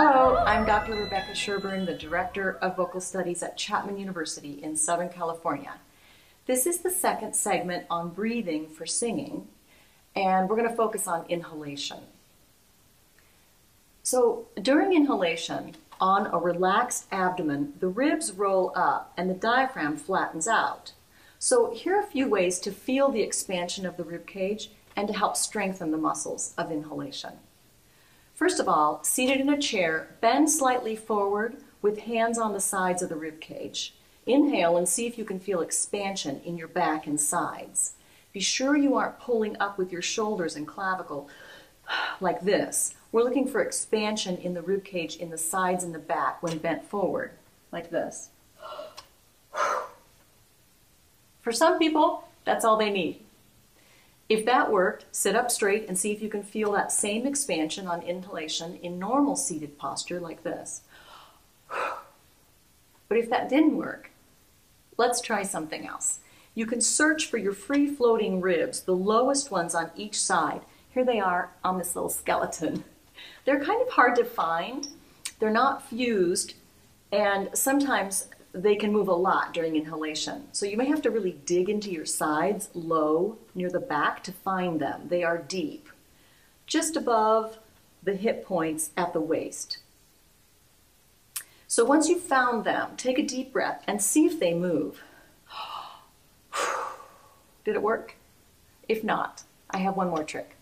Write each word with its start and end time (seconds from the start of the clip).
Hello, 0.00 0.36
I'm 0.36 0.64
Dr. 0.64 0.94
Rebecca 0.94 1.34
Sherburne, 1.34 1.84
the 1.84 1.92
Director 1.92 2.52
of 2.58 2.76
Vocal 2.76 3.00
Studies 3.00 3.42
at 3.42 3.56
Chapman 3.56 3.98
University 3.98 4.62
in 4.62 4.76
Southern 4.76 5.08
California. 5.08 5.74
This 6.46 6.66
is 6.66 6.78
the 6.78 6.90
second 6.92 7.34
segment 7.34 7.84
on 7.90 8.10
breathing 8.10 8.68
for 8.68 8.86
singing, 8.86 9.48
and 10.14 10.48
we're 10.48 10.54
going 10.54 10.68
to 10.68 10.76
focus 10.76 11.08
on 11.08 11.26
inhalation. 11.28 11.98
So, 14.04 14.46
during 14.62 14.92
inhalation, 14.92 15.74
on 16.00 16.28
a 16.28 16.38
relaxed 16.38 17.06
abdomen, 17.10 17.72
the 17.80 17.88
ribs 17.88 18.30
roll 18.30 18.70
up 18.76 19.12
and 19.16 19.28
the 19.28 19.34
diaphragm 19.34 19.96
flattens 19.96 20.46
out. 20.46 20.92
So, 21.40 21.74
here 21.74 21.96
are 21.96 22.04
a 22.04 22.06
few 22.06 22.28
ways 22.28 22.60
to 22.60 22.70
feel 22.70 23.10
the 23.10 23.22
expansion 23.22 23.84
of 23.84 23.96
the 23.96 24.04
rib 24.04 24.28
cage 24.28 24.70
and 24.94 25.08
to 25.08 25.14
help 25.14 25.36
strengthen 25.36 25.90
the 25.90 25.98
muscles 25.98 26.54
of 26.56 26.70
inhalation. 26.70 27.40
First 28.38 28.60
of 28.60 28.68
all, 28.68 29.02
seated 29.02 29.40
in 29.40 29.48
a 29.48 29.58
chair, 29.58 30.14
bend 30.20 30.48
slightly 30.48 30.94
forward 30.94 31.56
with 31.82 31.98
hands 31.98 32.38
on 32.38 32.52
the 32.52 32.60
sides 32.60 33.02
of 33.02 33.08
the 33.08 33.16
rib 33.16 33.40
cage. 33.40 33.94
Inhale 34.26 34.76
and 34.76 34.88
see 34.88 35.08
if 35.08 35.18
you 35.18 35.24
can 35.24 35.40
feel 35.40 35.60
expansion 35.60 36.40
in 36.44 36.56
your 36.56 36.68
back 36.68 37.08
and 37.08 37.20
sides. 37.20 37.94
Be 38.32 38.38
sure 38.38 38.76
you 38.76 38.94
aren't 38.94 39.18
pulling 39.18 39.56
up 39.58 39.76
with 39.76 39.90
your 39.90 40.02
shoulders 40.02 40.54
and 40.54 40.68
clavicle 40.68 41.28
like 42.20 42.42
this. 42.42 42.94
We're 43.10 43.24
looking 43.24 43.48
for 43.48 43.60
expansion 43.60 44.36
in 44.36 44.54
the 44.54 44.62
rib 44.62 44.84
cage 44.84 45.16
in 45.16 45.30
the 45.30 45.36
sides 45.36 45.82
and 45.82 45.92
the 45.92 45.98
back 45.98 46.40
when 46.40 46.58
bent 46.58 46.84
forward, 46.84 47.32
like 47.72 47.90
this. 47.90 48.28
For 51.40 51.50
some 51.50 51.80
people, 51.80 52.28
that's 52.44 52.64
all 52.64 52.76
they 52.76 52.90
need. 52.90 53.18
If 54.28 54.44
that 54.44 54.70
worked, 54.70 55.06
sit 55.10 55.34
up 55.34 55.50
straight 55.50 55.88
and 55.88 55.98
see 55.98 56.12
if 56.12 56.20
you 56.20 56.28
can 56.28 56.42
feel 56.42 56.72
that 56.72 56.92
same 56.92 57.26
expansion 57.26 57.86
on 57.86 58.02
inhalation 58.02 58.78
in 58.82 58.98
normal 58.98 59.36
seated 59.36 59.78
posture 59.78 60.20
like 60.20 60.42
this. 60.42 60.82
But 63.08 63.16
if 63.16 63.30
that 63.30 63.48
didn't 63.48 63.78
work, 63.78 64.10
let's 64.98 65.22
try 65.22 65.42
something 65.42 65.86
else. 65.86 66.20
You 66.54 66.66
can 66.66 66.82
search 66.82 67.24
for 67.24 67.38
your 67.38 67.54
free 67.54 67.86
floating 67.86 68.42
ribs, 68.42 68.82
the 68.82 68.94
lowest 68.94 69.50
ones 69.50 69.74
on 69.74 69.90
each 69.96 70.20
side. 70.20 70.60
Here 70.90 71.06
they 71.06 71.18
are 71.18 71.50
on 71.64 71.78
this 71.78 71.96
little 71.96 72.10
skeleton. 72.10 72.84
They're 73.46 73.64
kind 73.64 73.80
of 73.80 73.88
hard 73.88 74.14
to 74.16 74.26
find. 74.26 74.88
They're 75.38 75.48
not 75.48 75.88
fused, 75.88 76.52
and 77.10 77.48
sometimes 77.54 78.28
they 78.52 78.76
can 78.76 78.92
move 78.92 79.08
a 79.08 79.14
lot 79.14 79.52
during 79.52 79.76
inhalation. 79.76 80.48
So 80.52 80.66
you 80.66 80.76
may 80.76 80.86
have 80.86 81.02
to 81.02 81.10
really 81.10 81.38
dig 81.44 81.68
into 81.68 81.90
your 81.90 82.06
sides 82.06 82.70
low 82.74 83.38
near 83.54 83.70
the 83.70 83.80
back 83.80 84.22
to 84.24 84.32
find 84.32 84.80
them. 84.80 85.02
They 85.08 85.22
are 85.22 85.38
deep, 85.38 85.88
just 86.66 86.96
above 86.96 87.58
the 88.02 88.14
hip 88.14 88.44
points 88.44 88.90
at 88.96 89.12
the 89.12 89.20
waist. 89.20 89.78
So 91.66 91.84
once 91.84 92.08
you've 92.08 92.22
found 92.22 92.64
them, 92.64 92.92
take 92.96 93.18
a 93.18 93.22
deep 93.22 93.52
breath 93.52 93.84
and 93.86 94.00
see 94.00 94.24
if 94.24 94.40
they 94.40 94.54
move. 94.54 95.02
Did 97.64 97.76
it 97.76 97.82
work? 97.82 98.14
If 98.88 99.04
not, 99.04 99.42
I 99.70 99.78
have 99.78 99.96
one 99.96 100.08
more 100.08 100.24
trick. 100.24 100.56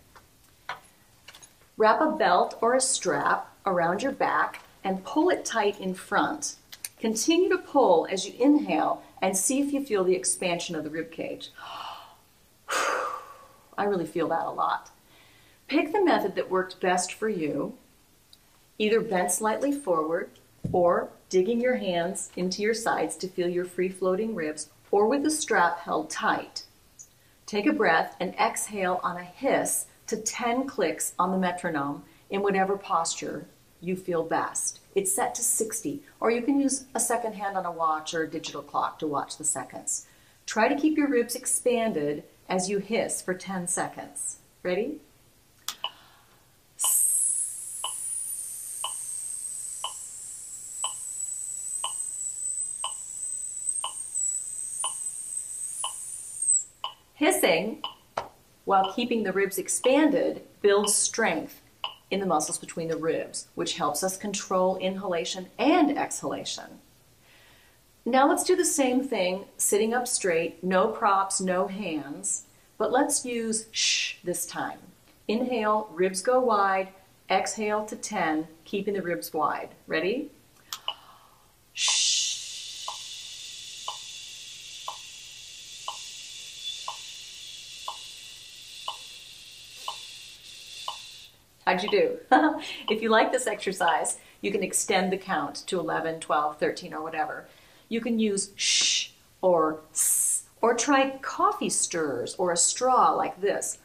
Wrap 1.77 2.01
a 2.01 2.11
belt 2.11 2.59
or 2.61 2.75
a 2.75 2.81
strap 2.81 3.55
around 3.65 4.03
your 4.03 4.11
back 4.13 4.63
and 4.83 5.05
pull 5.05 5.31
it 5.31 5.45
tight 5.45 5.79
in 5.79 5.95
front 5.95 6.57
Continue 7.07 7.49
to 7.51 7.59
pull 7.59 8.09
as 8.11 8.27
you 8.27 8.35
inhale 8.37 9.01
and 9.23 9.37
see 9.37 9.61
if 9.61 9.73
you 9.73 9.81
feel 9.81 10.03
the 10.03 10.17
expansion 10.17 10.75
of 10.75 10.83
the 10.83 10.91
rib 10.91 11.13
cage. 11.13 11.51
I 13.79 13.85
really 13.85 14.07
feel 14.07 14.27
that 14.27 14.45
a 14.45 14.51
lot. 14.51 14.91
Pick 15.69 15.93
the 15.93 16.05
method 16.05 16.35
that 16.35 16.51
worked 16.51 16.81
best 16.81 17.13
for 17.13 17.29
you, 17.29 17.75
either 18.81 19.01
bent 19.01 19.31
slightly 19.31 19.71
forward 19.71 20.31
or 20.73 21.11
digging 21.29 21.61
your 21.61 21.77
hands 21.77 22.33
into 22.35 22.61
your 22.61 22.75
sides 22.75 23.15
to 23.19 23.29
feel 23.29 23.49
your 23.49 23.67
free 23.67 23.89
floating 23.89 24.35
ribs 24.35 24.71
or 24.91 25.07
with 25.07 25.23
the 25.23 25.31
strap 25.31 25.79
held 25.79 26.11
tight. 26.11 26.65
Take 27.47 27.67
a 27.67 27.73
breath 27.73 28.17
and 28.19 28.35
exhale 28.35 28.99
on 29.05 29.17
a 29.17 29.23
hiss 29.23 29.87
to 30.09 30.17
10 30.17 30.67
clicks 30.67 31.15
on 31.21 31.31
the 31.31 31.39
metronome 31.39 32.03
in 32.31 32.43
whatever 32.43 32.77
posture 32.77 33.47
you 33.81 33.97
feel 33.97 34.23
best. 34.23 34.81
It's 34.95 35.13
set 35.13 35.35
to 35.35 35.43
60, 35.43 36.03
or 36.21 36.31
you 36.31 36.43
can 36.43 36.61
use 36.61 36.85
a 36.95 37.01
second 37.01 37.35
hand 37.35 37.57
on 37.57 37.67
a 37.67 37.73
watch 37.73 38.15
or 38.15 38.23
a 38.23 38.31
digital 38.31 38.63
clock 38.63 38.99
to 39.01 39.07
watch 39.07 39.37
the 39.37 39.45
seconds. 39.45 40.07
Try 40.47 40.69
to 40.69 40.81
keep 40.81 40.97
your 40.97 41.09
ribs 41.09 41.35
expanded 41.35 42.25
as 42.49 42.71
you 42.71 42.79
hiss 42.79 43.21
for 43.21 43.35
10 43.35 43.67
seconds. 43.67 44.39
Ready? 44.63 45.01
Hissing, 57.15 57.83
while 58.67 58.93
keeping 58.93 59.23
the 59.23 59.33
ribs 59.33 59.57
expanded, 59.57 60.43
builds 60.61 60.95
strength 60.95 61.63
in 62.11 62.21
the 62.21 62.27
muscles 62.27 62.59
between 62.59 62.89
the 62.89 62.97
ribs, 62.97 63.49
which 63.55 63.77
helps 63.77 64.03
us 64.03 64.17
control 64.17 64.77
inhalation 64.77 65.49
and 65.59 65.97
exhalation. 65.97 66.81
Now 68.05 68.29
let's 68.29 68.45
do 68.45 68.55
the 68.55 68.65
same 68.65 69.03
thing, 69.03 69.47
sitting 69.57 69.93
up 69.93 70.07
straight, 70.07 70.63
no 70.63 70.89
props, 70.89 71.41
no 71.41 71.67
hands, 71.67 72.45
but 72.79 72.93
let's 72.93 73.25
use 73.25 73.67
shh 73.73 74.17
this 74.23 74.47
time. 74.47 74.79
Inhale, 75.27 75.89
ribs 75.93 76.23
go 76.23 76.39
wide, 76.39 76.89
exhale 77.29 77.85
to 77.87 77.97
10, 77.97 78.47
keeping 78.65 78.95
the 78.95 79.03
ribs 79.03 79.33
wide. 79.33 79.71
Ready? 79.89 80.31
How'd 91.67 91.83
you 91.83 91.91
do? 91.91 92.19
if 92.89 93.03
you 93.03 93.09
like 93.09 93.33
this 93.33 93.49
exercise, 93.49 94.19
you 94.41 94.53
can 94.53 94.63
extend 94.63 95.13
the 95.13 95.17
count 95.17 95.57
to 95.67 95.81
11, 95.81 96.21
12, 96.21 96.59
13, 96.59 96.95
or 96.95 97.03
whatever. 97.03 97.49
You 97.89 98.01
can 98.01 98.21
use 98.21 98.51
shh 98.55 99.09
or 99.43 99.81
s, 99.91 100.45
or 100.63 100.75
try 100.75 101.19
coffee 101.19 101.69
stirs 101.69 102.37
or 102.37 102.53
a 102.53 102.57
straw 102.57 103.11
like 103.13 103.41
this. 103.41 103.79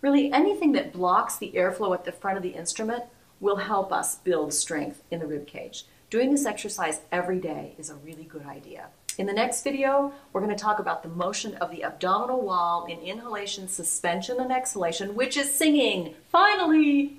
Really, 0.00 0.32
anything 0.32 0.72
that 0.72 0.92
blocks 0.92 1.36
the 1.36 1.52
airflow 1.56 1.92
at 1.94 2.04
the 2.04 2.12
front 2.12 2.36
of 2.36 2.42
the 2.42 2.50
instrument 2.50 3.04
will 3.40 3.56
help 3.56 3.92
us 3.92 4.16
build 4.16 4.54
strength 4.54 5.02
in 5.10 5.18
the 5.18 5.26
rib 5.26 5.46
cage. 5.46 5.86
Doing 6.08 6.30
this 6.30 6.46
exercise 6.46 7.00
every 7.10 7.40
day 7.40 7.74
is 7.78 7.90
a 7.90 7.94
really 7.96 8.24
good 8.24 8.46
idea. 8.46 8.88
In 9.16 9.26
the 9.26 9.32
next 9.32 9.62
video, 9.62 10.12
we're 10.32 10.40
going 10.40 10.54
to 10.54 10.60
talk 10.60 10.80
about 10.80 11.04
the 11.04 11.08
motion 11.08 11.54
of 11.56 11.70
the 11.70 11.84
abdominal 11.84 12.40
wall 12.40 12.86
in 12.86 12.98
inhalation, 12.98 13.68
suspension, 13.68 14.40
and 14.40 14.50
exhalation, 14.50 15.14
which 15.14 15.36
is 15.36 15.54
singing. 15.54 16.14
Finally! 16.32 17.16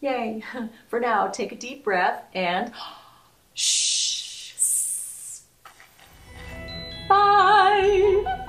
Yay! 0.00 0.42
For 0.88 1.00
now, 1.00 1.26
take 1.26 1.52
a 1.52 1.56
deep 1.56 1.84
breath 1.84 2.24
and 2.32 2.72
shh. 3.54 5.40
Bye! 7.08 8.44